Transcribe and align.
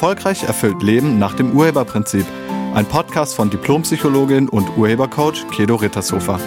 Erfolgreich 0.00 0.44
erfüllt 0.44 0.82
Leben 0.82 1.18
nach 1.18 1.34
dem 1.34 1.54
Urheberprinzip. 1.54 2.24
Ein 2.72 2.86
Podcast 2.86 3.34
von 3.34 3.50
Diplompsychologin 3.50 4.48
und 4.48 4.78
Urhebercoach 4.78 5.46
Kedo 5.50 5.74
Rittershofer. 5.74 6.40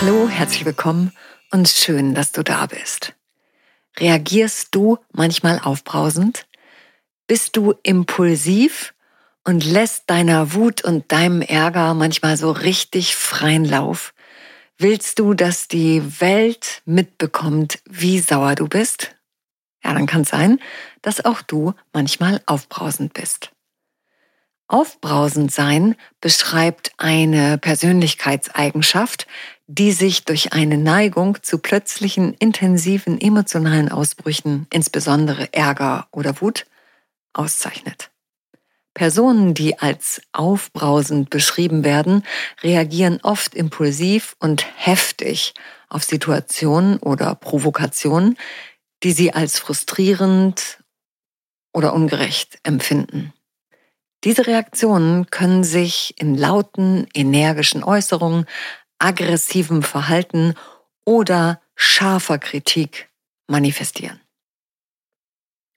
Hallo, 0.00 0.30
herzlich 0.30 0.64
willkommen 0.64 1.12
und 1.50 1.68
schön, 1.68 2.14
dass 2.14 2.32
du 2.32 2.42
da 2.42 2.64
bist. 2.64 3.12
Reagierst 3.98 4.74
du 4.74 4.96
manchmal 5.12 5.60
aufbrausend? 5.62 6.46
Bist 7.26 7.54
du 7.58 7.74
impulsiv 7.82 8.94
und 9.44 9.62
lässt 9.62 10.04
deiner 10.08 10.54
Wut 10.54 10.82
und 10.82 11.12
deinem 11.12 11.42
Ärger 11.42 11.92
manchmal 11.92 12.38
so 12.38 12.50
richtig 12.50 13.14
freien 13.14 13.66
Lauf? 13.66 14.14
Willst 14.78 15.18
du, 15.18 15.32
dass 15.32 15.68
die 15.68 16.20
Welt 16.20 16.82
mitbekommt, 16.84 17.78
wie 17.88 18.18
sauer 18.18 18.54
du 18.54 18.68
bist? 18.68 19.16
Ja, 19.82 19.94
dann 19.94 20.06
kann 20.06 20.20
es 20.22 20.28
sein, 20.28 20.60
dass 21.00 21.24
auch 21.24 21.40
du 21.40 21.72
manchmal 21.94 22.42
aufbrausend 22.44 23.14
bist. 23.14 23.52
Aufbrausend 24.68 25.50
sein 25.50 25.94
beschreibt 26.20 26.92
eine 26.98 27.56
Persönlichkeitseigenschaft, 27.56 29.26
die 29.66 29.92
sich 29.92 30.24
durch 30.24 30.52
eine 30.52 30.76
Neigung 30.76 31.42
zu 31.42 31.58
plötzlichen 31.58 32.34
intensiven 32.34 33.18
emotionalen 33.18 33.90
Ausbrüchen, 33.90 34.66
insbesondere 34.70 35.54
Ärger 35.54 36.08
oder 36.10 36.40
Wut, 36.42 36.66
auszeichnet. 37.32 38.10
Personen, 38.96 39.52
die 39.52 39.78
als 39.78 40.22
aufbrausend 40.32 41.28
beschrieben 41.28 41.84
werden, 41.84 42.22
reagieren 42.62 43.20
oft 43.22 43.54
impulsiv 43.54 44.36
und 44.38 44.64
heftig 44.74 45.52
auf 45.90 46.02
Situationen 46.02 46.96
oder 47.00 47.34
Provokationen, 47.34 48.38
die 49.02 49.12
sie 49.12 49.34
als 49.34 49.58
frustrierend 49.58 50.82
oder 51.74 51.92
ungerecht 51.92 52.58
empfinden. 52.62 53.34
Diese 54.24 54.46
Reaktionen 54.46 55.26
können 55.26 55.62
sich 55.62 56.14
in 56.18 56.34
lauten, 56.34 57.06
energischen 57.12 57.84
Äußerungen, 57.84 58.46
aggressivem 58.98 59.82
Verhalten 59.82 60.54
oder 61.04 61.60
scharfer 61.74 62.38
Kritik 62.38 63.10
manifestieren. 63.46 64.22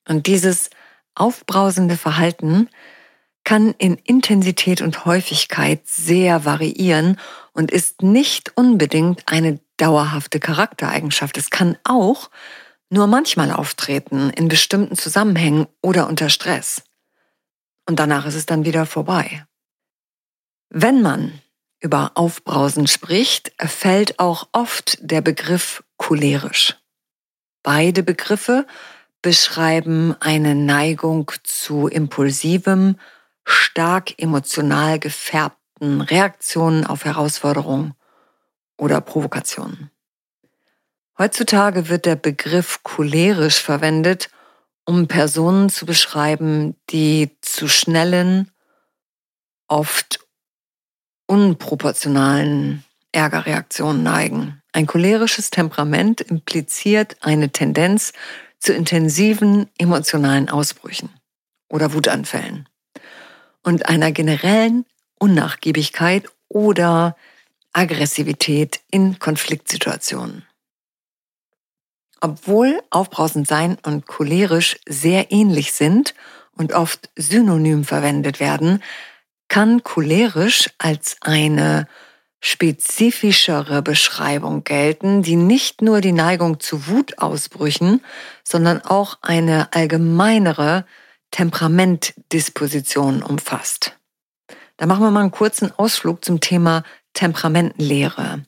Und 0.07 0.25
dieses 0.25 0.69
aufbrausende 1.15 1.97
Verhalten 1.97 2.69
kann 3.43 3.73
in 3.77 3.95
Intensität 3.95 4.81
und 4.81 5.05
Häufigkeit 5.05 5.87
sehr 5.87 6.45
variieren 6.45 7.17
und 7.53 7.71
ist 7.71 8.01
nicht 8.01 8.55
unbedingt 8.55 9.23
eine 9.25 9.59
dauerhafte 9.77 10.39
Charaktereigenschaft. 10.39 11.37
Es 11.37 11.49
kann 11.49 11.77
auch 11.83 12.29
nur 12.89 13.07
manchmal 13.07 13.51
auftreten, 13.51 14.29
in 14.31 14.47
bestimmten 14.47 14.97
Zusammenhängen 14.97 15.67
oder 15.81 16.07
unter 16.07 16.29
Stress. 16.29 16.83
Und 17.87 17.99
danach 17.99 18.25
ist 18.25 18.35
es 18.35 18.45
dann 18.45 18.65
wieder 18.65 18.85
vorbei. 18.85 19.45
Wenn 20.69 21.01
man 21.01 21.41
über 21.79 22.11
Aufbrausen 22.15 22.87
spricht, 22.87 23.51
fällt 23.57 24.19
auch 24.19 24.49
oft 24.51 24.97
der 25.01 25.21
Begriff 25.21 25.83
cholerisch. 25.97 26.75
Beide 27.63 28.03
Begriffe 28.03 28.67
beschreiben 29.21 30.15
eine 30.19 30.55
Neigung 30.55 31.31
zu 31.43 31.87
impulsivem 31.87 32.95
stark 33.51 34.13
emotional 34.21 34.99
gefärbten 34.99 36.01
Reaktionen 36.01 36.85
auf 36.85 37.05
Herausforderungen 37.05 37.93
oder 38.77 39.01
Provokationen. 39.01 39.91
Heutzutage 41.17 41.89
wird 41.89 42.05
der 42.05 42.15
Begriff 42.15 42.81
cholerisch 42.83 43.61
verwendet, 43.61 44.29
um 44.85 45.07
Personen 45.07 45.69
zu 45.69 45.85
beschreiben, 45.85 46.75
die 46.89 47.37
zu 47.41 47.67
schnellen, 47.67 48.49
oft 49.67 50.19
unproportionalen 51.27 52.83
Ärgerreaktionen 53.11 54.01
neigen. 54.01 54.61
Ein 54.71 54.87
cholerisches 54.87 55.49
Temperament 55.49 56.21
impliziert 56.21 57.17
eine 57.21 57.51
Tendenz 57.51 58.13
zu 58.59 58.73
intensiven 58.73 59.69
emotionalen 59.77 60.49
Ausbrüchen 60.49 61.09
oder 61.69 61.93
Wutanfällen 61.93 62.67
und 63.63 63.87
einer 63.87 64.11
generellen 64.11 64.85
Unnachgiebigkeit 65.19 66.29
oder 66.47 67.15
Aggressivität 67.73 68.79
in 68.89 69.19
Konfliktsituationen. 69.19 70.45
Obwohl 72.21 72.81
aufbrausend 72.89 73.47
sein 73.47 73.77
und 73.83 74.05
cholerisch 74.07 74.77
sehr 74.87 75.31
ähnlich 75.31 75.71
sind 75.73 76.13
und 76.51 76.73
oft 76.73 77.09
synonym 77.15 77.85
verwendet 77.85 78.39
werden, 78.39 78.83
kann 79.47 79.83
cholerisch 79.83 80.69
als 80.77 81.17
eine 81.21 81.87
spezifischere 82.41 83.81
Beschreibung 83.81 84.63
gelten, 84.63 85.23
die 85.23 85.35
nicht 85.35 85.81
nur 85.81 86.01
die 86.01 86.11
Neigung 86.11 86.59
zu 86.59 86.87
Wutausbrüchen, 86.87 88.01
sondern 88.43 88.81
auch 88.81 89.17
eine 89.21 89.73
allgemeinere 89.73 90.85
Temperamentdisposition 91.31 93.23
umfasst. 93.23 93.97
Da 94.77 94.85
machen 94.85 95.03
wir 95.03 95.11
mal 95.11 95.21
einen 95.21 95.31
kurzen 95.31 95.71
Ausflug 95.77 96.23
zum 96.23 96.39
Thema 96.39 96.83
Temperamentenlehre. 97.13 98.45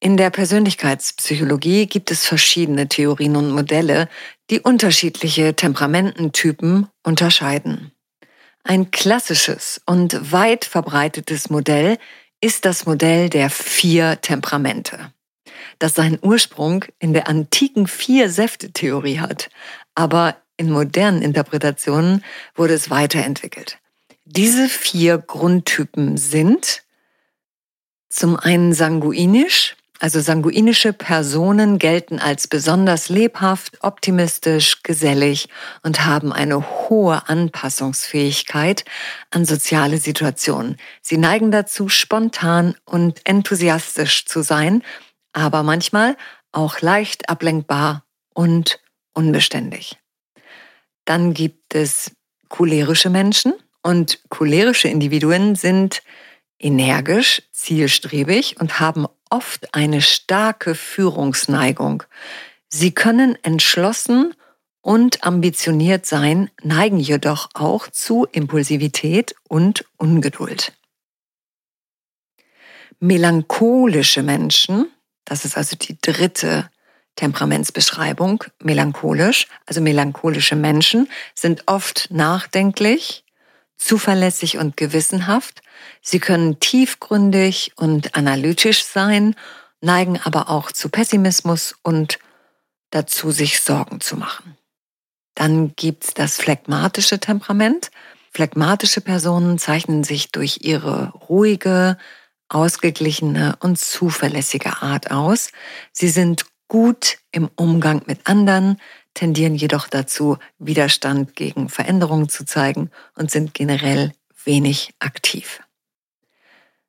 In 0.00 0.16
der 0.16 0.30
Persönlichkeitspsychologie 0.30 1.86
gibt 1.86 2.10
es 2.10 2.24
verschiedene 2.24 2.88
Theorien 2.88 3.36
und 3.36 3.50
Modelle, 3.50 4.08
die 4.48 4.60
unterschiedliche 4.60 5.54
Temperamententypen 5.54 6.86
unterscheiden. 7.02 7.92
Ein 8.62 8.90
klassisches 8.90 9.80
und 9.86 10.32
weit 10.32 10.64
verbreitetes 10.64 11.50
Modell 11.50 11.98
ist 12.40 12.64
das 12.64 12.86
Modell 12.86 13.28
der 13.28 13.50
vier 13.50 14.20
Temperamente, 14.20 15.12
das 15.78 15.94
seinen 15.94 16.18
Ursprung 16.22 16.84
in 16.98 17.12
der 17.12 17.28
antiken 17.28 17.86
Vier-Säfte-Theorie 17.86 19.18
hat, 19.18 19.50
aber 19.94 20.36
in 20.58 20.70
modernen 20.70 21.22
Interpretationen 21.22 22.22
wurde 22.54 22.74
es 22.74 22.90
weiterentwickelt. 22.90 23.78
Diese 24.26 24.68
vier 24.68 25.16
Grundtypen 25.16 26.18
sind 26.18 26.82
zum 28.10 28.36
einen 28.36 28.74
sanguinisch, 28.74 29.76
also 30.00 30.20
sanguinische 30.20 30.92
Personen 30.92 31.78
gelten 31.78 32.18
als 32.18 32.46
besonders 32.46 33.08
lebhaft, 33.08 33.78
optimistisch, 33.82 34.82
gesellig 34.82 35.48
und 35.82 36.04
haben 36.04 36.32
eine 36.32 36.88
hohe 36.88 37.28
Anpassungsfähigkeit 37.28 38.84
an 39.30 39.44
soziale 39.44 39.98
Situationen. 39.98 40.76
Sie 41.02 41.16
neigen 41.16 41.50
dazu, 41.50 41.88
spontan 41.88 42.76
und 42.84 43.20
enthusiastisch 43.24 44.26
zu 44.26 44.42
sein, 44.42 44.82
aber 45.32 45.62
manchmal 45.62 46.16
auch 46.52 46.80
leicht 46.80 47.28
ablenkbar 47.28 48.04
und 48.34 48.80
unbeständig. 49.14 49.98
Dann 51.08 51.32
gibt 51.32 51.74
es 51.74 52.10
cholerische 52.50 53.08
Menschen 53.08 53.54
und 53.82 54.20
cholerische 54.28 54.88
Individuen 54.88 55.54
sind 55.54 56.02
energisch, 56.58 57.40
zielstrebig 57.50 58.60
und 58.60 58.78
haben 58.78 59.06
oft 59.30 59.74
eine 59.74 60.02
starke 60.02 60.74
Führungsneigung. 60.74 62.02
Sie 62.68 62.92
können 62.92 63.42
entschlossen 63.42 64.34
und 64.82 65.24
ambitioniert 65.24 66.04
sein, 66.04 66.50
neigen 66.62 66.98
jedoch 66.98 67.48
auch 67.54 67.88
zu 67.88 68.26
Impulsivität 68.30 69.34
und 69.48 69.86
Ungeduld. 69.96 70.74
Melancholische 73.00 74.22
Menschen, 74.22 74.90
das 75.24 75.46
ist 75.46 75.56
also 75.56 75.74
die 75.74 75.96
dritte 75.98 76.68
Temperamentsbeschreibung, 77.18 78.44
melancholisch. 78.62 79.48
Also 79.66 79.80
melancholische 79.80 80.54
Menschen 80.54 81.08
sind 81.34 81.64
oft 81.66 82.08
nachdenklich, 82.10 83.24
zuverlässig 83.76 84.56
und 84.58 84.76
gewissenhaft. 84.76 85.62
Sie 86.00 86.20
können 86.20 86.60
tiefgründig 86.60 87.72
und 87.74 88.14
analytisch 88.14 88.84
sein, 88.84 89.34
neigen 89.80 90.20
aber 90.22 90.48
auch 90.48 90.70
zu 90.70 90.88
Pessimismus 90.88 91.74
und 91.82 92.20
dazu, 92.90 93.32
sich 93.32 93.60
Sorgen 93.60 94.00
zu 94.00 94.16
machen. 94.16 94.56
Dann 95.34 95.74
gibt's 95.74 96.14
das 96.14 96.36
phlegmatische 96.36 97.18
Temperament. 97.18 97.90
Phlegmatische 98.30 99.00
Personen 99.00 99.58
zeichnen 99.58 100.04
sich 100.04 100.30
durch 100.30 100.58
ihre 100.62 101.10
ruhige, 101.28 101.98
ausgeglichene 102.48 103.56
und 103.58 103.78
zuverlässige 103.78 104.82
Art 104.82 105.10
aus. 105.10 105.50
Sie 105.92 106.08
sind 106.08 106.46
gut 106.68 107.18
im 107.32 107.50
Umgang 107.56 108.02
mit 108.06 108.26
anderen, 108.28 108.80
tendieren 109.14 109.54
jedoch 109.54 109.88
dazu, 109.88 110.38
Widerstand 110.58 111.34
gegen 111.34 111.68
Veränderungen 111.68 112.28
zu 112.28 112.44
zeigen 112.44 112.90
und 113.16 113.30
sind 113.30 113.54
generell 113.54 114.12
wenig 114.44 114.94
aktiv. 115.00 115.60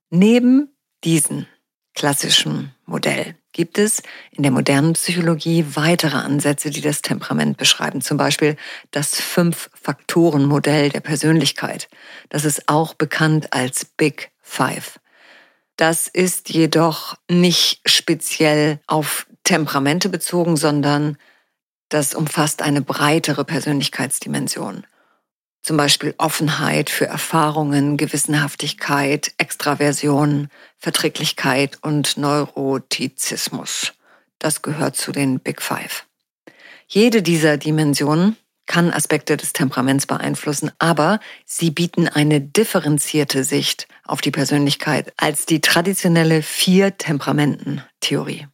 Neben 0.09 0.69
diesem 1.03 1.45
klassischen 1.93 2.73
Modell 2.85 3.35
gibt 3.51 3.77
es 3.77 4.01
in 4.31 4.43
der 4.43 4.51
modernen 4.51 4.93
Psychologie 4.93 5.65
weitere 5.73 6.17
Ansätze, 6.17 6.69
die 6.69 6.81
das 6.81 7.01
Temperament 7.01 7.57
beschreiben. 7.57 8.01
Zum 8.01 8.17
Beispiel 8.17 8.57
das 8.91 9.19
Fünf-Faktoren-Modell 9.19 10.89
der 10.89 11.01
Persönlichkeit. 11.01 11.89
Das 12.29 12.45
ist 12.45 12.69
auch 12.69 12.93
bekannt 12.93 13.53
als 13.53 13.85
Big 13.85 14.31
Five. 14.41 14.99
Das 15.75 16.07
ist 16.07 16.49
jedoch 16.49 17.15
nicht 17.29 17.81
speziell 17.85 18.79
auf 18.85 19.27
Temperamente 19.44 20.09
bezogen, 20.09 20.57
sondern 20.57 21.18
das 21.89 22.13
umfasst 22.13 22.62
eine 22.62 22.81
breitere 22.81 23.44
Persönlichkeitsdimension. 23.44 24.86
Zum 25.62 25.75
Beispiel 25.75 26.15
Offenheit 26.18 26.89
für 26.89 27.07
Erfahrungen, 27.07 27.97
Gewissenhaftigkeit, 27.97 29.33
Extraversion, 29.38 30.47
Verträglichkeit 30.77 31.80
und 31.81 32.18
Neurotizismus. 32.18 33.94
Das 34.38 34.62
gehört 34.62 34.95
zu 34.95 35.12
den 35.12 35.39
Big 35.39 35.62
Five. 35.62 36.06
Jede 36.88 37.21
dieser 37.21 37.57
Dimensionen 37.57 38.38
kann 38.65 38.94
Aspekte 38.94 39.35
des 39.35 39.51
Temperaments 39.51 40.06
beeinflussen, 40.06 40.71
aber 40.80 41.19
sie 41.45 41.71
bieten 41.71 42.07
eine 42.07 42.39
differenzierte 42.39 43.44
Sicht 43.44 43.88
auf 44.06 44.21
die 44.21 44.31
Persönlichkeit 44.31 45.12
als 45.18 45.45
die 45.45 45.59
traditionelle 45.59 46.42
Vier-Temperamenten-Theorie. 46.42 48.47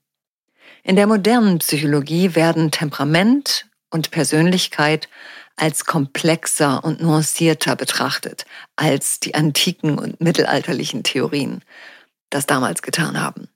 In 0.88 0.96
der 0.96 1.08
modernen 1.08 1.58
Psychologie 1.58 2.36
werden 2.36 2.70
Temperament 2.70 3.66
und 3.90 4.12
Persönlichkeit 4.12 5.10
als 5.56 5.86
komplexer 5.86 6.84
und 6.84 7.02
nuancierter 7.02 7.76
betrachtet, 7.76 8.46
als 8.76 9.20
die 9.20 9.34
antiken 9.34 9.98
und 9.98 10.22
mittelalterlichen 10.22 11.02
Theorien 11.02 11.64
das 12.30 12.46
damals 12.46 12.84
getan 12.84 13.20
haben. 13.20 13.48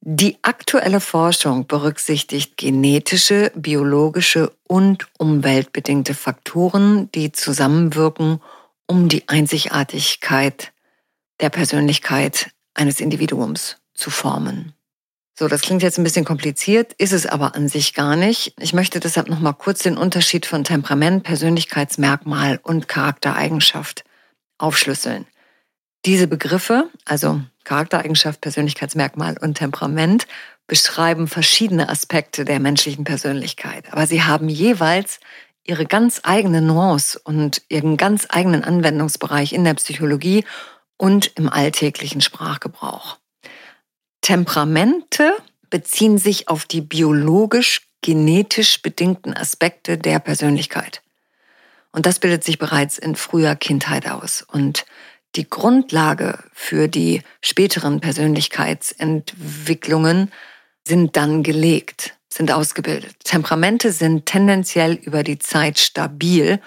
Die 0.00 0.38
aktuelle 0.42 0.98
Forschung 0.98 1.68
berücksichtigt 1.68 2.56
genetische, 2.56 3.52
biologische 3.54 4.52
und 4.66 5.06
umweltbedingte 5.18 6.14
Faktoren, 6.14 7.12
die 7.12 7.30
zusammenwirken, 7.30 8.42
um 8.88 9.08
die 9.08 9.28
Einzigartigkeit 9.28 10.72
der 11.40 11.50
Persönlichkeit 11.50 12.50
eines 12.74 12.98
Individuums 12.98 13.76
zu 13.94 14.10
formen. 14.10 14.72
So, 15.38 15.48
das 15.48 15.60
klingt 15.60 15.82
jetzt 15.82 15.98
ein 15.98 16.04
bisschen 16.04 16.24
kompliziert, 16.24 16.94
ist 16.94 17.12
es 17.12 17.26
aber 17.26 17.54
an 17.54 17.68
sich 17.68 17.92
gar 17.92 18.16
nicht. 18.16 18.54
Ich 18.58 18.72
möchte 18.72 19.00
deshalb 19.00 19.28
noch 19.28 19.38
mal 19.38 19.52
kurz 19.52 19.82
den 19.82 19.98
Unterschied 19.98 20.46
von 20.46 20.64
Temperament, 20.64 21.24
Persönlichkeitsmerkmal 21.24 22.58
und 22.62 22.88
Charaktereigenschaft 22.88 24.04
aufschlüsseln. 24.56 25.26
Diese 26.06 26.26
Begriffe, 26.26 26.88
also 27.04 27.42
Charaktereigenschaft, 27.64 28.40
Persönlichkeitsmerkmal 28.40 29.36
und 29.38 29.58
Temperament, 29.58 30.26
beschreiben 30.66 31.28
verschiedene 31.28 31.90
Aspekte 31.90 32.46
der 32.46 32.58
menschlichen 32.58 33.04
Persönlichkeit, 33.04 33.92
aber 33.92 34.06
sie 34.06 34.22
haben 34.22 34.48
jeweils 34.48 35.20
ihre 35.64 35.84
ganz 35.84 36.20
eigene 36.22 36.62
Nuance 36.62 37.20
und 37.22 37.60
ihren 37.68 37.98
ganz 37.98 38.26
eigenen 38.30 38.64
Anwendungsbereich 38.64 39.52
in 39.52 39.64
der 39.64 39.74
Psychologie 39.74 40.44
und 40.96 41.26
im 41.36 41.50
alltäglichen 41.50 42.22
Sprachgebrauch. 42.22 43.18
Temperamente 44.26 45.32
beziehen 45.70 46.18
sich 46.18 46.48
auf 46.48 46.64
die 46.64 46.80
biologisch-genetisch 46.80 48.82
bedingten 48.82 49.32
Aspekte 49.32 49.98
der 49.98 50.18
Persönlichkeit. 50.18 51.00
Und 51.92 52.06
das 52.06 52.18
bildet 52.18 52.42
sich 52.42 52.58
bereits 52.58 52.98
in 52.98 53.14
früher 53.14 53.54
Kindheit 53.54 54.10
aus. 54.10 54.42
Und 54.42 54.84
die 55.36 55.48
Grundlage 55.48 56.42
für 56.52 56.88
die 56.88 57.22
späteren 57.40 58.00
Persönlichkeitsentwicklungen 58.00 60.32
sind 60.84 61.16
dann 61.16 61.44
gelegt, 61.44 62.16
sind 62.28 62.50
ausgebildet. 62.50 63.14
Temperamente 63.22 63.92
sind 63.92 64.26
tendenziell 64.26 64.94
über 64.94 65.22
die 65.22 65.38
Zeit 65.38 65.78
stabil 65.78 66.60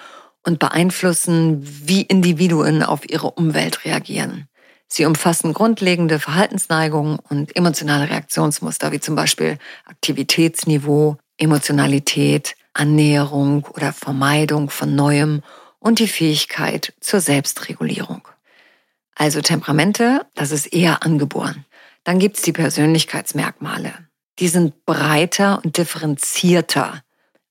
und 0.45 0.59
beeinflussen, 0.59 1.59
wie 1.61 2.03
Individuen 2.03 2.83
auf 2.83 3.09
ihre 3.09 3.31
Umwelt 3.31 3.83
reagieren. 3.83 4.48
Sie 4.91 5.05
umfassen 5.05 5.53
grundlegende 5.53 6.19
Verhaltensneigungen 6.19 7.19
und 7.19 7.55
emotionale 7.55 8.09
Reaktionsmuster, 8.09 8.91
wie 8.91 8.99
zum 8.99 9.15
Beispiel 9.15 9.59
Aktivitätsniveau, 9.85 11.17
Emotionalität, 11.37 12.55
Annäherung 12.73 13.65
oder 13.65 13.93
Vermeidung 13.93 14.69
von 14.69 14.95
Neuem 14.95 15.43
und 15.79 15.99
die 15.99 16.07
Fähigkeit 16.07 16.93
zur 16.99 17.21
Selbstregulierung. 17.21 18.27
Also 19.15 19.41
Temperamente, 19.41 20.25
das 20.33 20.51
ist 20.51 20.67
eher 20.67 21.03
angeboren. 21.03 21.65
Dann 22.03 22.19
gibt's 22.19 22.41
die 22.41 22.53
Persönlichkeitsmerkmale. 22.53 23.93
Die 24.39 24.47
sind 24.47 24.85
breiter 24.85 25.61
und 25.63 25.77
differenzierter. 25.77 27.03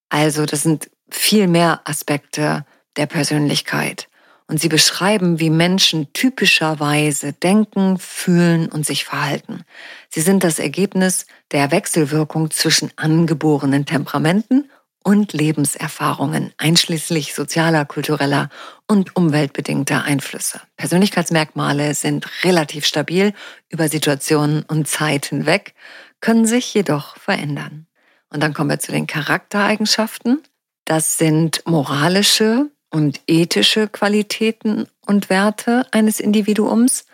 Also 0.08 0.46
das 0.46 0.62
sind 0.62 0.90
viel 1.10 1.46
mehr 1.46 1.82
Aspekte 1.84 2.64
der 2.96 3.06
Persönlichkeit 3.06 4.07
und 4.48 4.60
sie 4.60 4.68
beschreiben, 4.68 5.38
wie 5.38 5.50
Menschen 5.50 6.12
typischerweise 6.14 7.34
denken, 7.34 7.98
fühlen 7.98 8.68
und 8.68 8.86
sich 8.86 9.04
verhalten. 9.04 9.64
Sie 10.08 10.22
sind 10.22 10.42
das 10.42 10.58
Ergebnis 10.58 11.26
der 11.52 11.70
Wechselwirkung 11.70 12.50
zwischen 12.50 12.90
angeborenen 12.96 13.86
Temperamenten 13.86 14.70
und 15.04 15.32
Lebenserfahrungen, 15.32 16.52
einschließlich 16.56 17.34
sozialer, 17.34 17.84
kultureller 17.84 18.48
und 18.86 19.16
umweltbedingter 19.16 20.02
Einflüsse. 20.02 20.60
Persönlichkeitsmerkmale 20.76 21.94
sind 21.94 22.26
relativ 22.42 22.84
stabil 22.86 23.32
über 23.68 23.88
Situationen 23.88 24.64
und 24.64 24.88
Zeit 24.88 25.26
hinweg, 25.26 25.74
können 26.20 26.46
sich 26.46 26.74
jedoch 26.74 27.16
verändern. 27.16 27.86
Und 28.30 28.42
dann 28.42 28.54
kommen 28.54 28.70
wir 28.70 28.80
zu 28.80 28.92
den 28.92 29.06
Charaktereigenschaften. 29.06 30.42
Das 30.84 31.16
sind 31.16 31.62
moralische, 31.66 32.70
und 32.90 33.20
ethische 33.26 33.88
Qualitäten 33.88 34.86
und 35.06 35.30
Werte 35.30 35.86
eines 35.92 36.20
Individuums, 36.20 37.06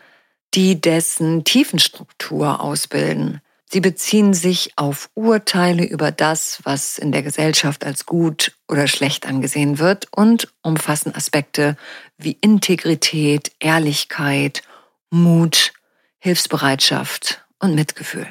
die 0.55 0.81
dessen 0.81 1.45
Tiefenstruktur 1.45 2.61
ausbilden. 2.61 3.41
Sie 3.67 3.81
beziehen 3.81 4.35
sich 4.35 4.73
auf 4.77 5.11
Urteile 5.15 5.85
über 5.85 6.13
das, 6.13 6.61
was 6.63 6.97
in 6.97 7.11
der 7.11 7.23
Gesellschaft 7.23 7.85
als 7.85 8.07
gut 8.07 8.53
oder 8.69 8.87
schlecht 8.87 9.27
angesehen 9.27 9.79
wird 9.81 10.07
und 10.13 10.53
umfassen 10.63 11.15
Aspekte 11.15 11.77
wie 12.17 12.39
Integrität, 12.41 13.51
Ehrlichkeit, 13.59 14.63
Mut, 15.11 15.73
Hilfsbereitschaft 16.19 17.45
und 17.59 17.75
Mitgefühl. 17.75 18.29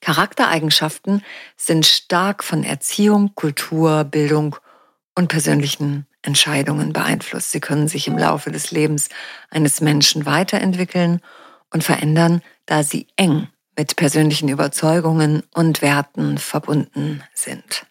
Charaktereigenschaften 0.00 1.22
sind 1.56 1.86
stark 1.86 2.42
von 2.42 2.64
Erziehung, 2.64 3.34
Kultur, 3.34 4.04
Bildung 4.04 4.56
und 5.14 5.28
persönlichen 5.28 6.06
Entscheidungen 6.22 6.92
beeinflusst. 6.92 7.50
Sie 7.50 7.60
können 7.60 7.88
sich 7.88 8.06
im 8.06 8.16
Laufe 8.16 8.50
des 8.50 8.70
Lebens 8.70 9.08
eines 9.50 9.80
Menschen 9.80 10.24
weiterentwickeln 10.24 11.20
und 11.70 11.84
verändern, 11.84 12.42
da 12.66 12.82
sie 12.82 13.06
eng 13.16 13.48
mit 13.76 13.96
persönlichen 13.96 14.48
Überzeugungen 14.48 15.42
und 15.54 15.82
Werten 15.82 16.38
verbunden 16.38 17.22
sind. 17.34 17.86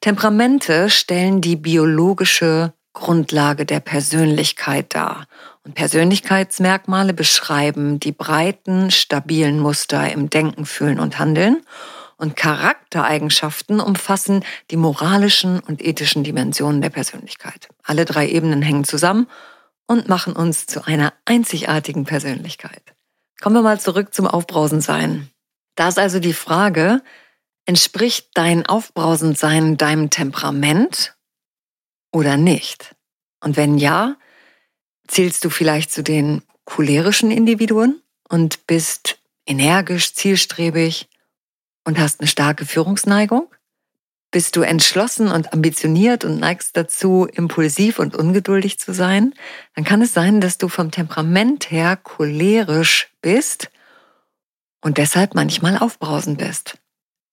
Temperamente 0.00 0.90
stellen 0.90 1.40
die 1.40 1.56
biologische 1.56 2.72
Grundlage 2.92 3.64
der 3.64 3.80
Persönlichkeit 3.80 4.94
dar. 4.94 5.26
Und 5.64 5.74
Persönlichkeitsmerkmale 5.74 7.14
beschreiben 7.14 8.00
die 8.00 8.12
breiten, 8.12 8.90
stabilen 8.90 9.60
Muster 9.60 10.12
im 10.12 10.28
Denken, 10.28 10.66
Fühlen 10.66 10.98
und 10.98 11.18
Handeln 11.18 11.62
und 12.16 12.36
Charaktereigenschaften 12.36 13.80
umfassen 13.80 14.44
die 14.70 14.76
moralischen 14.76 15.60
und 15.60 15.82
ethischen 15.82 16.24
Dimensionen 16.24 16.80
der 16.80 16.90
Persönlichkeit. 16.90 17.68
Alle 17.82 18.04
drei 18.04 18.28
Ebenen 18.28 18.62
hängen 18.62 18.84
zusammen 18.84 19.26
und 19.86 20.08
machen 20.08 20.34
uns 20.34 20.66
zu 20.66 20.84
einer 20.86 21.12
einzigartigen 21.24 22.04
Persönlichkeit. 22.04 22.82
Kommen 23.40 23.56
wir 23.56 23.62
mal 23.62 23.80
zurück 23.80 24.14
zum 24.14 24.26
Aufbrausendsein. 24.26 25.28
Da 25.74 25.88
ist 25.88 25.98
also 25.98 26.20
die 26.20 26.34
Frage, 26.34 27.02
entspricht 27.66 28.30
dein 28.34 28.66
Aufbrausendsein 28.66 29.76
deinem 29.76 30.10
Temperament 30.10 31.14
oder 32.12 32.36
nicht? 32.36 32.94
Und 33.40 33.56
wenn 33.56 33.78
ja, 33.78 34.16
zählst 35.08 35.44
du 35.44 35.50
vielleicht 35.50 35.90
zu 35.90 36.02
den 36.02 36.42
cholerischen 36.64 37.30
Individuen 37.30 38.00
und 38.28 38.66
bist 38.66 39.18
energisch, 39.46 40.14
zielstrebig, 40.14 41.08
und 41.84 41.98
hast 41.98 42.20
eine 42.20 42.26
starke 42.26 42.66
Führungsneigung? 42.66 43.48
Bist 44.30 44.56
du 44.56 44.62
entschlossen 44.62 45.28
und 45.28 45.52
ambitioniert 45.52 46.24
und 46.24 46.40
neigst 46.40 46.76
dazu, 46.76 47.28
impulsiv 47.30 47.98
und 47.98 48.16
ungeduldig 48.16 48.78
zu 48.78 48.94
sein? 48.94 49.34
Dann 49.74 49.84
kann 49.84 50.00
es 50.00 50.14
sein, 50.14 50.40
dass 50.40 50.56
du 50.56 50.68
vom 50.68 50.90
Temperament 50.90 51.70
her 51.70 51.96
cholerisch 51.96 53.12
bist 53.20 53.70
und 54.80 54.96
deshalb 54.96 55.34
manchmal 55.34 55.76
aufbrausend 55.76 56.38
bist. 56.38 56.78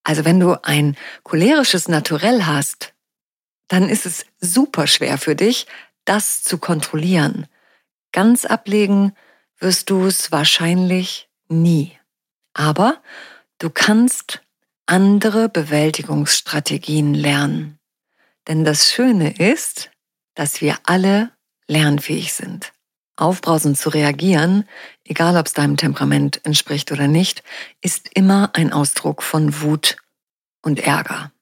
Also 0.03 0.25
wenn 0.25 0.41
du 0.41 0.61
ein 0.63 0.97
cholerisches 1.23 1.87
Naturell 1.87 2.45
hast, 2.45 2.93
dann 3.69 3.87
ist 3.87 4.05
es 4.05 4.25
super 4.41 4.87
schwer 4.87 5.17
für 5.17 5.35
dich, 5.35 5.67
das 6.03 6.43
zu 6.43 6.57
kontrollieren. 6.57 7.47
Ganz 8.11 8.43
ablegen 8.43 9.13
wirst 9.59 9.89
du 9.89 10.05
es 10.05 10.31
wahrscheinlich 10.31 11.29
nie. 11.47 11.97
Aber 12.53 13.01
Du 13.59 13.69
kannst 13.69 14.41
andere 14.85 15.49
Bewältigungsstrategien 15.49 17.13
lernen. 17.13 17.77
Denn 18.47 18.63
das 18.63 18.89
Schöne 18.89 19.31
ist, 19.37 19.91
dass 20.33 20.61
wir 20.61 20.77
alle 20.85 21.31
lernfähig 21.67 22.33
sind. 22.33 22.71
Aufbrausend 23.17 23.77
zu 23.77 23.89
reagieren, 23.89 24.63
egal 25.03 25.35
ob 25.35 25.45
es 25.45 25.53
deinem 25.53 25.75
Temperament 25.75 26.39
entspricht 26.45 26.93
oder 26.93 27.07
nicht, 27.07 27.43
ist 27.81 28.09
immer 28.13 28.51
ein 28.53 28.71
Ausdruck 28.71 29.21
von 29.21 29.61
Wut 29.61 29.97
und 30.61 30.79
Ärger. 30.79 31.33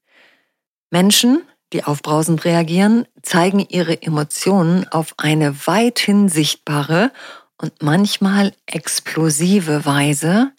Menschen, 0.90 1.44
die 1.72 1.84
aufbrausend 1.84 2.46
reagieren, 2.46 3.06
zeigen 3.22 3.60
ihre 3.60 4.02
Emotionen 4.02 4.88
auf 4.88 5.14
eine 5.18 5.68
weithin 5.68 6.30
sichtbare 6.30 7.12
und 7.58 7.84
manchmal 7.84 8.54
explosive 8.66 9.86
Weise, 9.86 10.52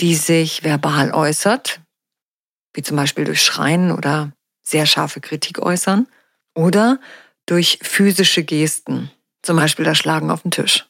die 0.00 0.14
sich 0.14 0.62
verbal 0.64 1.12
äußert, 1.12 1.80
wie 2.74 2.82
zum 2.82 2.96
Beispiel 2.96 3.24
durch 3.24 3.42
Schreien 3.42 3.90
oder 3.92 4.32
sehr 4.62 4.86
scharfe 4.86 5.20
Kritik 5.20 5.58
äußern, 5.58 6.06
oder 6.54 7.00
durch 7.46 7.78
physische 7.82 8.42
Gesten, 8.42 9.10
zum 9.42 9.56
Beispiel 9.56 9.84
das 9.84 9.98
Schlagen 9.98 10.30
auf 10.30 10.42
den 10.42 10.50
Tisch. 10.50 10.86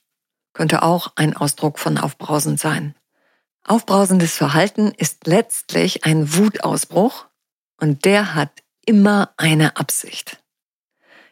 Könnte 0.54 0.82
auch 0.82 1.12
ein 1.16 1.36
Ausdruck 1.36 1.78
von 1.78 1.98
aufbrausend 1.98 2.58
sein. 2.58 2.94
Aufbrausendes 3.64 4.36
Verhalten 4.36 4.92
ist 4.96 5.26
letztlich 5.26 6.04
ein 6.04 6.34
Wutausbruch 6.34 7.26
und 7.78 8.04
der 8.04 8.34
hat 8.34 8.62
immer 8.86 9.34
eine 9.36 9.76
Absicht. 9.76 10.42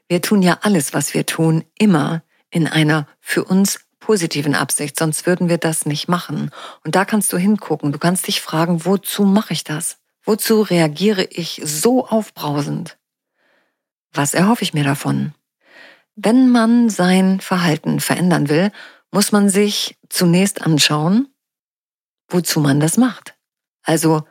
Wir 0.08 0.20
tun 0.20 0.42
ja 0.42 0.58
alles, 0.62 0.92
was 0.92 1.14
wir 1.14 1.24
tun, 1.24 1.64
immer 1.78 2.22
in 2.50 2.66
einer 2.66 3.08
für 3.20 3.44
uns 3.44 3.83
positiven 4.04 4.54
Absicht, 4.54 4.98
sonst 4.98 5.24
würden 5.24 5.48
wir 5.48 5.56
das 5.56 5.86
nicht 5.86 6.08
machen. 6.08 6.50
Und 6.84 6.94
da 6.94 7.06
kannst 7.06 7.32
du 7.32 7.38
hingucken. 7.38 7.90
Du 7.90 7.98
kannst 7.98 8.26
dich 8.26 8.42
fragen, 8.42 8.84
wozu 8.84 9.24
mache 9.24 9.54
ich 9.54 9.64
das? 9.64 9.96
Wozu 10.24 10.60
reagiere 10.60 11.24
ich 11.24 11.62
so 11.64 12.06
aufbrausend? 12.06 12.98
Was 14.12 14.34
erhoffe 14.34 14.62
ich 14.62 14.74
mir 14.74 14.84
davon? 14.84 15.32
Wenn 16.16 16.50
man 16.50 16.90
sein 16.90 17.40
Verhalten 17.40 17.98
verändern 17.98 18.50
will, 18.50 18.70
muss 19.10 19.32
man 19.32 19.48
sich 19.48 19.96
zunächst 20.10 20.60
anschauen, 20.60 21.28
wozu 22.28 22.60
man 22.60 22.80
das 22.80 22.98
macht. 22.98 23.36
Also, 23.82 24.26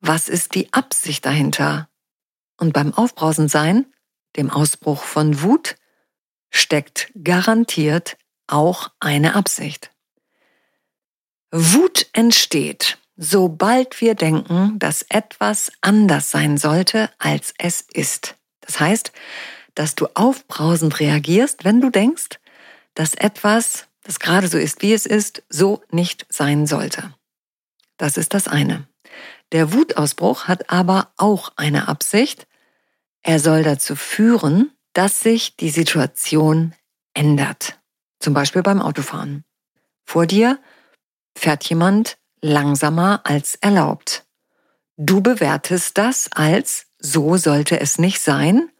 was 0.00 0.28
ist 0.28 0.56
die 0.56 0.72
Absicht 0.72 1.24
dahinter? 1.24 1.88
Und 2.58 2.72
beim 2.72 2.92
Aufbrausendsein, 2.92 3.86
dem 4.36 4.50
Ausbruch 4.50 5.04
von 5.04 5.40
Wut, 5.40 5.76
steckt 6.50 7.12
garantiert 7.22 8.16
auch 8.46 8.90
eine 9.00 9.34
Absicht. 9.34 9.90
Wut 11.50 12.06
entsteht, 12.12 12.98
sobald 13.16 14.00
wir 14.00 14.14
denken, 14.14 14.78
dass 14.78 15.02
etwas 15.08 15.70
anders 15.80 16.30
sein 16.30 16.58
sollte, 16.58 17.10
als 17.18 17.54
es 17.58 17.82
ist. 17.92 18.36
Das 18.60 18.80
heißt, 18.80 19.12
dass 19.74 19.94
du 19.94 20.08
aufbrausend 20.14 21.00
reagierst, 21.00 21.64
wenn 21.64 21.80
du 21.80 21.90
denkst, 21.90 22.40
dass 22.94 23.14
etwas, 23.14 23.86
das 24.02 24.20
gerade 24.20 24.48
so 24.48 24.58
ist, 24.58 24.82
wie 24.82 24.92
es 24.92 25.06
ist, 25.06 25.42
so 25.48 25.82
nicht 25.90 26.26
sein 26.28 26.66
sollte. 26.66 27.14
Das 27.96 28.16
ist 28.16 28.34
das 28.34 28.48
eine. 28.48 28.88
Der 29.52 29.72
Wutausbruch 29.72 30.48
hat 30.48 30.70
aber 30.70 31.12
auch 31.16 31.52
eine 31.56 31.86
Absicht. 31.86 32.46
Er 33.22 33.38
soll 33.38 33.62
dazu 33.62 33.94
führen, 33.94 34.72
dass 34.92 35.20
sich 35.20 35.56
die 35.56 35.70
Situation 35.70 36.74
ändert. 37.14 37.78
Zum 38.24 38.32
Beispiel 38.32 38.62
beim 38.62 38.80
Autofahren. 38.80 39.44
Vor 40.06 40.24
dir 40.24 40.58
fährt 41.36 41.62
jemand 41.68 42.16
langsamer 42.40 43.20
als 43.24 43.54
erlaubt. 43.56 44.24
Du 44.96 45.20
bewertest 45.20 45.98
das 45.98 46.32
als 46.32 46.86
so 46.98 47.36
sollte 47.36 47.78
es 47.80 47.98
nicht 47.98 48.22
sein 48.22 48.70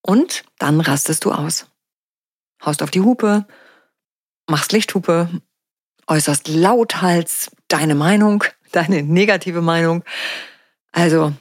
und 0.00 0.44
dann 0.58 0.80
rastest 0.80 1.26
du 1.26 1.32
aus. 1.32 1.66
Haust 2.64 2.82
auf 2.82 2.90
die 2.90 3.02
Hupe, 3.02 3.46
machst 4.48 4.72
Lichthupe, 4.72 5.28
äußerst 6.06 6.48
lauthals 6.48 7.50
deine 7.68 7.94
Meinung, 7.94 8.44
deine 8.72 9.02
negative 9.02 9.60
Meinung, 9.60 10.04
also 10.90 11.34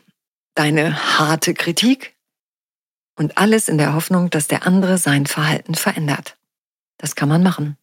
deine 0.56 1.18
harte 1.18 1.54
Kritik 1.54 2.18
und 3.16 3.38
alles 3.38 3.70
in 3.70 3.78
der 3.78 3.94
Hoffnung, 3.94 4.30
dass 4.30 4.50
der 4.50 4.68
andere 4.68 4.98
sein 4.98 5.26
Verhalten 5.26 5.76
verändert. 5.76 6.36
Das 7.02 7.16
kann 7.16 7.30
man 7.30 7.42
machen. 7.42 7.78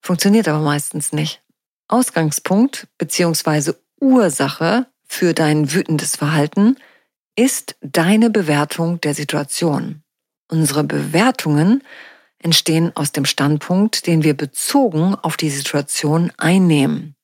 Funktioniert 0.00 0.46
aber 0.46 0.60
meistens 0.60 1.12
nicht. 1.12 1.42
Ausgangspunkt 1.88 2.86
bzw. 2.98 3.72
Ursache 4.00 4.86
für 5.04 5.34
dein 5.34 5.72
wütendes 5.72 6.14
Verhalten 6.14 6.76
ist 7.34 7.76
deine 7.80 8.30
Bewertung 8.30 9.00
der 9.00 9.14
Situation. 9.14 10.04
Unsere 10.48 10.84
Bewertungen 10.84 11.82
entstehen 12.38 12.94
aus 12.94 13.10
dem 13.10 13.24
Standpunkt, 13.24 14.06
den 14.06 14.22
wir 14.22 14.34
bezogen 14.34 15.16
auf 15.16 15.36
die 15.36 15.50
Situation 15.50 16.32
einnehmen. 16.38 17.16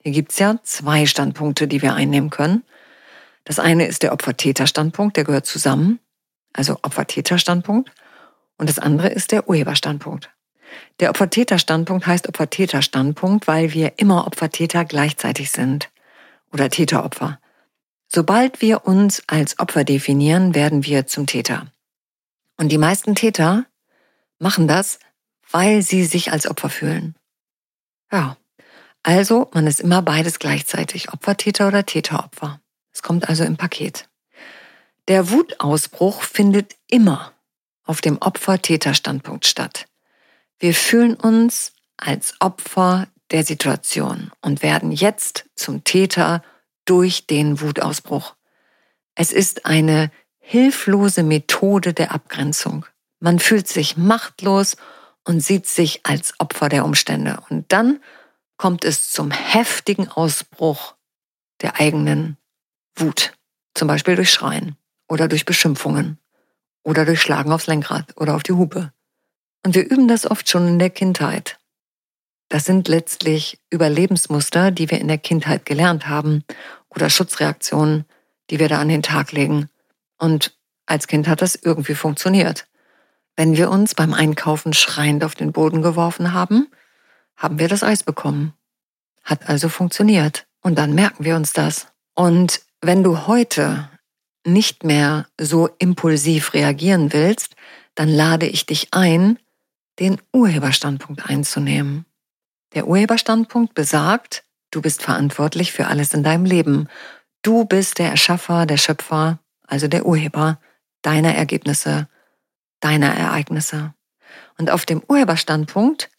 Hier 0.00 0.12
gibt's 0.12 0.38
ja 0.38 0.60
zwei 0.62 1.06
Standpunkte, 1.06 1.66
die 1.66 1.82
wir 1.82 1.94
einnehmen 1.94 2.30
können. 2.30 2.62
Das 3.42 3.58
eine 3.58 3.86
ist 3.88 4.04
der 4.04 4.12
Opfer-Täter-Standpunkt, 4.12 5.16
der 5.16 5.24
gehört 5.24 5.46
zusammen, 5.46 5.98
also 6.52 6.78
Opfer-Täter-Standpunkt. 6.82 7.90
Und 8.58 8.68
das 8.68 8.78
andere 8.78 9.08
ist 9.08 9.32
der 9.32 9.48
Urheberstandpunkt. 9.48 10.30
Der 11.00 11.10
Opfer-Täter-Standpunkt 11.10 12.06
heißt 12.06 12.28
Opfer-Täter-Standpunkt, 12.28 13.46
weil 13.46 13.72
wir 13.72 13.94
immer 13.98 14.26
Opfer-Täter 14.26 14.84
gleichzeitig 14.84 15.50
sind. 15.50 15.90
Oder 16.52 16.70
Täter-Opfer. 16.70 17.40
Sobald 18.08 18.62
wir 18.62 18.86
uns 18.86 19.22
als 19.26 19.58
Opfer 19.58 19.84
definieren, 19.84 20.54
werden 20.54 20.84
wir 20.84 21.06
zum 21.06 21.26
Täter. 21.26 21.66
Und 22.56 22.70
die 22.70 22.78
meisten 22.78 23.14
Täter 23.14 23.66
machen 24.38 24.66
das, 24.66 24.98
weil 25.50 25.82
sie 25.82 26.04
sich 26.04 26.32
als 26.32 26.48
Opfer 26.48 26.70
fühlen. 26.70 27.14
Ja. 28.10 28.36
Also, 29.02 29.48
man 29.54 29.66
ist 29.66 29.80
immer 29.80 30.02
beides 30.02 30.38
gleichzeitig, 30.38 31.12
Opfertäter 31.12 31.68
oder 31.68 31.86
Täteropfer. 31.86 32.60
Es 32.92 33.02
kommt 33.02 33.28
also 33.28 33.44
im 33.44 33.56
Paket. 33.56 34.08
Der 35.06 35.30
Wutausbruch 35.30 36.22
findet 36.22 36.76
immer 36.88 37.32
auf 37.84 38.00
dem 38.00 38.18
Opfer-Täter-Standpunkt 38.18 39.46
statt. 39.46 39.87
Wir 40.58 40.74
fühlen 40.74 41.14
uns 41.14 41.72
als 41.96 42.34
Opfer 42.40 43.06
der 43.30 43.44
Situation 43.44 44.32
und 44.40 44.62
werden 44.62 44.90
jetzt 44.90 45.44
zum 45.54 45.84
Täter 45.84 46.42
durch 46.84 47.26
den 47.26 47.60
Wutausbruch. 47.60 48.34
Es 49.14 49.32
ist 49.32 49.66
eine 49.66 50.10
hilflose 50.38 51.22
Methode 51.22 51.92
der 51.92 52.12
Abgrenzung. 52.12 52.86
Man 53.20 53.38
fühlt 53.38 53.68
sich 53.68 53.96
machtlos 53.96 54.76
und 55.24 55.40
sieht 55.40 55.66
sich 55.66 56.00
als 56.04 56.34
Opfer 56.38 56.68
der 56.68 56.84
Umstände. 56.84 57.38
Und 57.50 57.70
dann 57.70 58.00
kommt 58.56 58.84
es 58.84 59.10
zum 59.10 59.30
heftigen 59.30 60.08
Ausbruch 60.08 60.94
der 61.60 61.78
eigenen 61.78 62.36
Wut. 62.96 63.34
Zum 63.74 63.86
Beispiel 63.88 64.16
durch 64.16 64.30
Schreien 64.30 64.76
oder 65.08 65.28
durch 65.28 65.44
Beschimpfungen 65.44 66.18
oder 66.82 67.04
durch 67.04 67.20
Schlagen 67.20 67.52
aufs 67.52 67.66
Lenkrad 67.66 68.16
oder 68.16 68.34
auf 68.34 68.42
die 68.42 68.52
Hupe. 68.52 68.92
Und 69.64 69.74
wir 69.74 69.88
üben 69.90 70.08
das 70.08 70.30
oft 70.30 70.48
schon 70.48 70.66
in 70.66 70.78
der 70.78 70.90
Kindheit. 70.90 71.58
Das 72.48 72.64
sind 72.64 72.88
letztlich 72.88 73.60
Überlebensmuster, 73.70 74.70
die 74.70 74.90
wir 74.90 75.00
in 75.00 75.08
der 75.08 75.18
Kindheit 75.18 75.66
gelernt 75.66 76.08
haben 76.08 76.44
oder 76.88 77.10
Schutzreaktionen, 77.10 78.04
die 78.50 78.58
wir 78.58 78.68
da 78.68 78.80
an 78.80 78.88
den 78.88 79.02
Tag 79.02 79.32
legen. 79.32 79.68
Und 80.18 80.56
als 80.86 81.06
Kind 81.06 81.28
hat 81.28 81.42
das 81.42 81.54
irgendwie 81.54 81.94
funktioniert. 81.94 82.66
Wenn 83.36 83.56
wir 83.56 83.70
uns 83.70 83.94
beim 83.94 84.14
Einkaufen 84.14 84.72
schreiend 84.72 85.22
auf 85.22 85.34
den 85.34 85.52
Boden 85.52 85.82
geworfen 85.82 86.32
haben, 86.32 86.68
haben 87.36 87.58
wir 87.58 87.68
das 87.68 87.82
Eis 87.82 88.02
bekommen. 88.02 88.54
Hat 89.22 89.48
also 89.48 89.68
funktioniert. 89.68 90.46
Und 90.62 90.76
dann 90.78 90.94
merken 90.94 91.24
wir 91.24 91.36
uns 91.36 91.52
das. 91.52 91.86
Und 92.14 92.62
wenn 92.80 93.04
du 93.04 93.26
heute 93.26 93.90
nicht 94.44 94.82
mehr 94.82 95.26
so 95.38 95.68
impulsiv 95.78 96.54
reagieren 96.54 97.12
willst, 97.12 97.54
dann 97.94 98.08
lade 98.08 98.46
ich 98.46 98.66
dich 98.66 98.88
ein, 98.92 99.38
den 99.98 100.20
Urheberstandpunkt 100.32 101.28
einzunehmen. 101.28 102.04
Der 102.74 102.86
Urheberstandpunkt 102.86 103.74
besagt, 103.74 104.44
du 104.70 104.82
bist 104.82 105.02
verantwortlich 105.02 105.72
für 105.72 105.86
alles 105.86 106.14
in 106.14 106.22
deinem 106.22 106.44
Leben. 106.44 106.88
Du 107.42 107.64
bist 107.64 107.98
der 107.98 108.10
Erschaffer, 108.10 108.66
der 108.66 108.76
Schöpfer, 108.76 109.38
also 109.66 109.88
der 109.88 110.06
Urheber 110.06 110.60
deiner 111.02 111.34
Ergebnisse, 111.34 112.08
deiner 112.80 113.14
Ereignisse. 113.14 113.94
Und 114.58 114.70
auf 114.70 114.84
dem 114.84 115.02
Urheberstandpunkt 115.06 116.10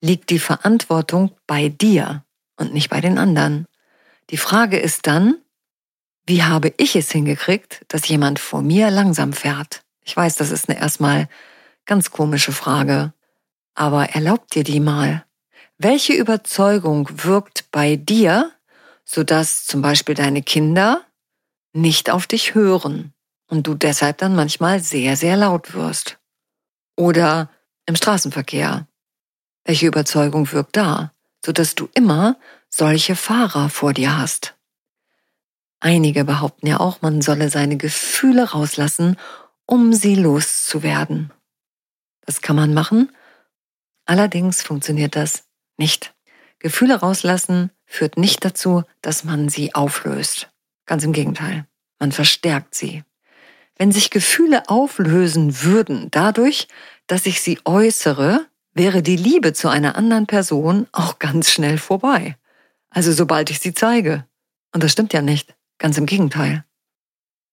liegt 0.00 0.30
die 0.30 0.38
Verantwortung 0.38 1.36
bei 1.46 1.68
dir 1.68 2.24
und 2.56 2.72
nicht 2.72 2.90
bei 2.90 3.00
den 3.00 3.18
anderen. 3.18 3.66
Die 4.30 4.36
Frage 4.36 4.78
ist 4.78 5.06
dann, 5.06 5.36
wie 6.26 6.42
habe 6.42 6.72
ich 6.76 6.96
es 6.96 7.10
hingekriegt, 7.10 7.84
dass 7.88 8.08
jemand 8.08 8.38
vor 8.38 8.62
mir 8.62 8.90
langsam 8.90 9.32
fährt? 9.32 9.82
Ich 10.02 10.16
weiß, 10.16 10.36
das 10.36 10.50
ist 10.50 10.68
eine 10.68 10.78
erstmal 10.78 11.28
ganz 11.84 12.10
komische 12.10 12.52
Frage. 12.52 13.12
Aber 13.76 14.10
erlaub 14.10 14.50
dir 14.50 14.64
die 14.64 14.80
mal. 14.80 15.24
Welche 15.78 16.14
Überzeugung 16.14 17.08
wirkt 17.22 17.70
bei 17.70 17.94
dir 17.94 18.50
sodass 19.06 19.64
zum 19.64 19.80
Beispiel 19.80 20.14
deine 20.14 20.42
Kinder 20.42 21.06
nicht 21.72 22.10
auf 22.10 22.26
dich 22.26 22.54
hören 22.54 23.14
und 23.46 23.66
du 23.66 23.74
deshalb 23.74 24.18
dann 24.18 24.34
manchmal 24.34 24.80
sehr, 24.80 25.16
sehr 25.16 25.36
laut 25.36 25.72
wirst. 25.72 26.18
Oder 26.96 27.48
im 27.86 27.94
Straßenverkehr. 27.94 28.86
Welche 29.64 29.86
Überzeugung 29.86 30.50
wirkt 30.52 30.76
da, 30.76 31.12
sodass 31.44 31.74
du 31.76 31.88
immer 31.94 32.36
solche 32.68 33.14
Fahrer 33.14 33.70
vor 33.70 33.92
dir 33.92 34.18
hast? 34.18 34.54
Einige 35.78 36.24
behaupten 36.24 36.66
ja 36.66 36.80
auch, 36.80 37.02
man 37.02 37.22
solle 37.22 37.48
seine 37.48 37.76
Gefühle 37.76 38.50
rauslassen, 38.50 39.16
um 39.66 39.92
sie 39.92 40.16
loszuwerden. 40.16 41.32
Das 42.22 42.40
kann 42.40 42.56
man 42.56 42.74
machen, 42.74 43.12
allerdings 44.06 44.62
funktioniert 44.62 45.16
das 45.16 45.44
nicht. 45.76 46.14
Gefühle 46.58 46.96
rauslassen 46.96 47.70
führt 47.84 48.16
nicht 48.16 48.44
dazu, 48.44 48.82
dass 49.02 49.24
man 49.24 49.48
sie 49.48 49.74
auflöst. 49.74 50.50
Ganz 50.86 51.04
im 51.04 51.12
Gegenteil, 51.12 51.66
man 51.98 52.12
verstärkt 52.12 52.74
sie. 52.74 53.04
Wenn 53.76 53.92
sich 53.92 54.10
Gefühle 54.10 54.68
auflösen 54.68 55.62
würden 55.62 56.08
dadurch, 56.10 56.68
dass 57.06 57.26
ich 57.26 57.42
sie 57.42 57.58
äußere, 57.64 58.46
wäre 58.72 59.02
die 59.02 59.16
Liebe 59.16 59.52
zu 59.52 59.68
einer 59.68 59.96
anderen 59.96 60.26
Person 60.26 60.86
auch 60.92 61.18
ganz 61.18 61.50
schnell 61.50 61.78
vorbei. 61.78 62.36
Also 62.90 63.12
sobald 63.12 63.50
ich 63.50 63.60
sie 63.60 63.74
zeige. 63.74 64.26
Und 64.72 64.82
das 64.82 64.92
stimmt 64.92 65.12
ja 65.12 65.22
nicht. 65.22 65.54
Ganz 65.78 65.98
im 65.98 66.06
Gegenteil. 66.06 66.64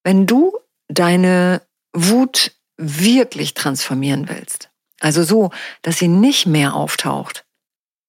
Wenn 0.04 0.28
du 0.28 0.58
deine 0.88 1.62
Wut 1.94 2.52
wirklich 2.78 3.54
transformieren 3.54 4.30
willst, 4.30 4.70
also 5.04 5.24
so, 5.24 5.52
dass 5.82 5.98
sie 5.98 6.08
nicht 6.08 6.46
mehr 6.46 6.76
auftaucht, 6.76 7.46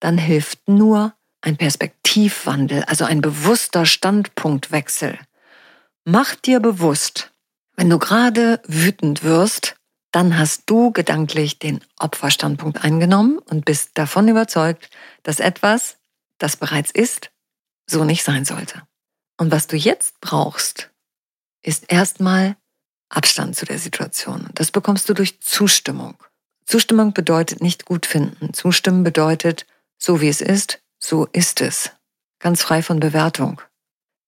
dann 0.01 0.19
hilft 0.19 0.69
nur 0.69 1.15
ein 1.41 1.57
Perspektivwandel, 1.57 2.85
also 2.85 3.05
ein 3.05 3.21
bewusster 3.21 3.85
Standpunktwechsel. 3.85 5.19
Mach 6.05 6.35
dir 6.35 6.61
bewusst, 6.61 7.33
wenn 7.77 7.91
du 7.91 7.99
gerade 7.99 8.61
wütend 8.67 9.25
wirst, 9.25 9.77
dann 10.13 10.39
hast 10.39 10.65
du 10.67 10.93
gedanklich 10.93 11.59
den 11.59 11.81
Opferstandpunkt 11.99 12.85
eingenommen 12.85 13.39
und 13.39 13.65
bist 13.65 13.91
davon 13.95 14.29
überzeugt, 14.29 14.89
dass 15.25 15.41
etwas, 15.41 15.97
das 16.39 16.57
bereits 16.57 16.93
ist, 16.93 17.31
so 17.91 18.05
nicht 18.05 18.23
sein 18.23 18.45
sollte. 18.45 18.83
Und 19.37 19.51
was 19.51 19.67
du 19.67 19.77
jetzt 19.77 20.21
brauchst, 20.21 20.93
ist 21.63 21.91
erstmal 21.91 22.57
Abstand 23.09 23.57
zu 23.57 23.67
der 23.67 23.79
Situation. 23.79 24.49
Das 24.55 24.71
bekommst 24.71 25.09
du 25.09 25.15
durch 25.15 25.41
Zustimmung. 25.41 26.17
Zustimmung 26.66 27.12
bedeutet 27.12 27.61
nicht 27.61 27.85
gut 27.85 28.06
finden. 28.06 28.52
Zustimmen 28.52 29.02
bedeutet, 29.04 29.66
so 29.99 30.21
wie 30.21 30.28
es 30.28 30.40
ist, 30.40 30.80
so 30.99 31.26
ist 31.33 31.61
es. 31.61 31.90
Ganz 32.38 32.62
frei 32.62 32.83
von 32.83 33.00
Bewertung. 33.00 33.61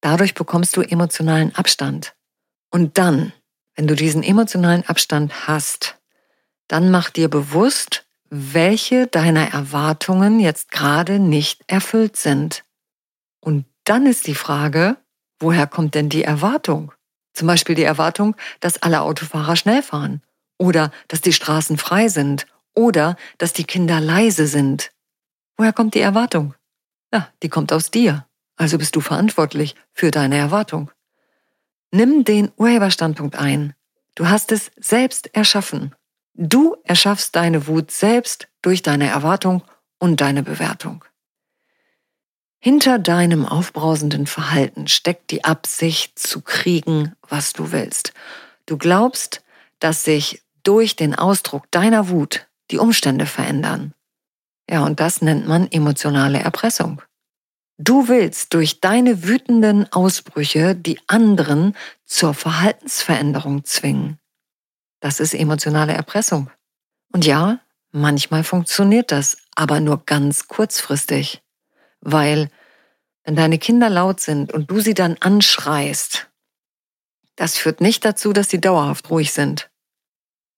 Dadurch 0.01 0.35
bekommst 0.35 0.77
du 0.77 0.83
emotionalen 0.83 1.55
Abstand. 1.55 2.15
Und 2.71 2.99
dann, 2.99 3.33
wenn 3.75 3.87
du 3.87 3.95
diesen 3.95 4.23
emotionalen 4.23 4.87
Abstand 4.87 5.47
hast, 5.47 5.99
dann 6.69 6.91
mach 6.91 7.11
dir 7.11 7.29
bewusst, 7.29 8.05
welche 8.29 9.07
deiner 9.07 9.53
Erwartungen 9.53 10.41
jetzt 10.41 10.71
gerade 10.71 11.19
nicht 11.19 11.63
erfüllt 11.69 12.17
sind. 12.17 12.65
Und 13.41 13.65
dann 13.85 14.07
ist 14.07 14.27
die 14.27 14.35
Frage, 14.35 14.97
woher 15.39 15.67
kommt 15.67 15.95
denn 15.95 16.09
die 16.09 16.25
Erwartung? 16.25 16.93
Zum 17.33 17.47
Beispiel 17.47 17.75
die 17.75 17.85
Erwartung, 17.85 18.35
dass 18.61 18.83
alle 18.83 19.03
Autofahrer 19.03 19.57
schnell 19.57 19.83
fahren 19.83 20.23
oder 20.59 20.91
dass 21.09 21.21
die 21.21 21.33
Straßen 21.33 21.79
frei 21.79 22.09
sind 22.09 22.47
oder 22.75 23.17
dass 23.39 23.53
die 23.53 23.65
Kinder 23.65 24.01
leise 24.01 24.47
sind. 24.47 24.91
Woher 25.57 25.73
kommt 25.73 25.95
die 25.95 26.01
Erwartung? 26.01 26.55
Ja, 27.13 27.29
die 27.43 27.49
kommt 27.49 27.73
aus 27.73 27.91
dir. 27.91 28.27
Also 28.57 28.79
bist 28.79 28.97
du 28.97 29.01
verantwortlich 29.01 29.75
für 29.93 30.11
deine 30.11 30.37
Erwartung. 30.37 30.91
Nimm 31.91 32.25
den 32.25 32.51
Urheberstandpunkt 32.57 33.37
ein. 33.37 33.75
Du 34.15 34.29
hast 34.29 34.53
es 34.53 34.71
selbst 34.77 35.35
erschaffen. 35.35 35.95
Du 36.35 36.77
erschaffst 36.85 37.37
deine 37.37 37.67
Wut 37.67 37.91
selbst 37.91 38.49
durch 38.63 38.83
deine 38.83 39.09
Erwartung 39.09 39.63
und 39.99 40.21
deine 40.21 40.43
Bewertung. 40.43 41.05
Hinter 42.59 42.99
deinem 42.99 43.47
aufbrausenden 43.47 44.27
Verhalten 44.27 44.89
steckt 44.89 45.31
die 45.31 45.45
Absicht 45.45 46.19
zu 46.19 46.41
kriegen, 46.41 47.15
was 47.29 47.53
du 47.53 47.73
willst. 47.73 48.13
Du 48.67 48.77
glaubst, 48.77 49.43
dass 49.79 50.05
sich 50.05 50.43
durch 50.67 50.97
den 50.97 51.15
Ausdruck 51.15 51.71
deiner 51.71 52.09
Wut 52.09 52.49
die 52.71 52.79
Umstände 52.79 53.27
verändern. 53.27 53.95
Ja, 54.69 54.85
und 54.85 54.99
das 54.99 55.23
nennt 55.23 55.47
man 55.47 55.71
emotionale 55.71 56.41
Erpressung. 56.41 57.03
Du 57.79 58.09
willst 58.09 58.55
durch 58.55 58.81
deine 58.81 59.23
wütenden 59.23 59.93
Ausbrüche 59.93 60.75
die 60.75 60.99
anderen 61.07 61.77
zur 62.05 62.35
Verhaltensveränderung 62.35 63.65
zwingen. 63.65 64.19
Das 65.01 65.21
ist 65.21 65.35
emotionale 65.35 65.93
Erpressung. 65.93 66.51
Und 67.13 67.25
ja, 67.27 67.61
manchmal 67.93 68.45
funktioniert 68.45 69.13
das, 69.13 69.37
aber 69.55 69.81
nur 69.81 70.05
ganz 70.05 70.49
kurzfristig. 70.49 71.43
Weil, 72.01 72.51
wenn 73.25 73.37
deine 73.37 73.59
Kinder 73.59 73.91
laut 73.91 74.21
sind 74.21 74.53
und 74.53 74.71
du 74.71 74.81
sie 74.81 74.95
dann 74.95 75.17
anschreist, 75.21 76.29
das 77.37 77.59
führt 77.59 77.81
nicht 77.83 78.05
dazu, 78.05 78.33
dass 78.33 78.49
sie 78.49 78.61
dauerhaft 78.61 79.11
ruhig 79.11 79.33
sind. 79.33 79.71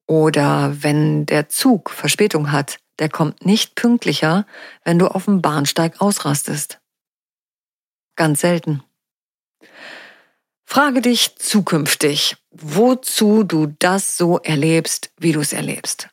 Oder 0.09 0.83
wenn 0.83 1.27
der 1.27 1.51
Zug 1.51 1.90
Verspätung 1.90 2.51
hat, 2.51 2.79
der 2.99 3.11
kommt 3.11 3.44
nicht 3.44 3.75
pünktlicher, 3.75 4.47
wenn 4.83 4.99
du 4.99 5.07
auf 5.07 5.27
dem 5.27 5.42
Bahnsteig 5.42 6.01
ausrastest. 6.01 6.81
Ganz 8.16 8.40
selten. 8.40 8.83
Frage 10.64 11.03
dich 11.03 11.37
zukünftig, 11.37 12.37
wozu 12.51 13.44
du 13.44 13.75
das 13.79 14.16
so 14.16 14.38
erlebst, 14.38 15.12
wie 15.18 15.33
du 15.33 15.40
es 15.40 15.53
erlebst. 15.53 16.09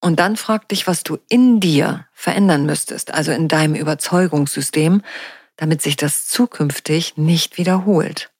Und 0.00 0.20
dann 0.20 0.36
frag 0.36 0.68
dich, 0.68 0.86
was 0.86 1.02
du 1.02 1.18
in 1.28 1.60
dir 1.60 2.06
verändern 2.12 2.66
müsstest, 2.66 3.12
also 3.12 3.32
in 3.32 3.48
deinem 3.48 3.74
Überzeugungssystem, 3.74 5.02
damit 5.56 5.82
sich 5.82 5.96
das 5.96 6.26
zukünftig 6.28 7.16
nicht 7.16 7.58
wiederholt. 7.58 8.30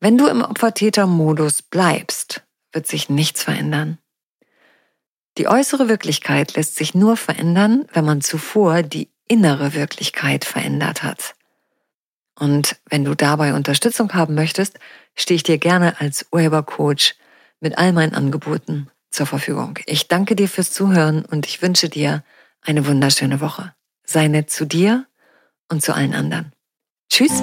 Wenn 0.00 0.16
du 0.16 0.28
im 0.28 0.42
Opfertäter-Modus 0.42 1.62
bleibst, 1.62 2.44
wird 2.72 2.86
sich 2.86 3.08
nichts 3.08 3.42
verändern. 3.42 3.98
Die 5.38 5.48
äußere 5.48 5.88
Wirklichkeit 5.88 6.56
lässt 6.56 6.76
sich 6.76 6.94
nur 6.94 7.16
verändern, 7.16 7.86
wenn 7.92 8.04
man 8.04 8.20
zuvor 8.20 8.82
die 8.82 9.08
innere 9.28 9.74
Wirklichkeit 9.74 10.44
verändert 10.44 11.02
hat. 11.02 11.34
Und 12.38 12.76
wenn 12.86 13.04
du 13.04 13.14
dabei 13.14 13.54
Unterstützung 13.54 14.14
haben 14.14 14.34
möchtest, 14.34 14.78
stehe 15.14 15.36
ich 15.36 15.42
dir 15.42 15.58
gerne 15.58 16.00
als 16.00 16.26
Urhebercoach 16.32 17.14
mit 17.60 17.78
all 17.78 17.92
meinen 17.92 18.14
Angeboten 18.14 18.88
zur 19.10 19.26
Verfügung. 19.26 19.78
Ich 19.86 20.08
danke 20.08 20.36
dir 20.36 20.48
fürs 20.48 20.72
Zuhören 20.72 21.24
und 21.24 21.46
ich 21.46 21.62
wünsche 21.62 21.88
dir 21.88 22.22
eine 22.62 22.86
wunderschöne 22.86 23.40
Woche. 23.40 23.74
Sei 24.04 24.28
nett 24.28 24.50
zu 24.50 24.66
dir 24.66 25.06
und 25.68 25.82
zu 25.82 25.94
allen 25.94 26.14
anderen. 26.14 26.52
Tschüss. 27.10 27.42